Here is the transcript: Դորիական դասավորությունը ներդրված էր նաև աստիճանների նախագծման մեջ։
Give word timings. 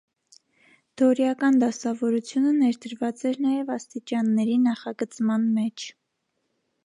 Դորիական 1.01 1.59
դասավորությունը 1.63 2.53
ներդրված 2.61 3.21
էր 3.31 3.37
նաև 3.47 3.69
աստիճանների 3.75 4.55
նախագծման 4.69 5.45
մեջ։ 5.59 5.87